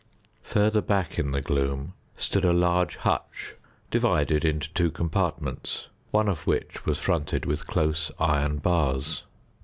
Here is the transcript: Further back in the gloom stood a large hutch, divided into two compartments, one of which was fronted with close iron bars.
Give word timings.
Further 0.41 0.81
back 0.81 1.19
in 1.19 1.29
the 1.29 1.41
gloom 1.41 1.93
stood 2.17 2.43
a 2.43 2.53
large 2.53 2.95
hutch, 2.95 3.53
divided 3.91 4.43
into 4.43 4.73
two 4.73 4.89
compartments, 4.89 5.89
one 6.09 6.27
of 6.27 6.47
which 6.47 6.87
was 6.87 6.97
fronted 6.97 7.45
with 7.45 7.67
close 7.67 8.09
iron 8.19 8.57
bars. 8.57 9.21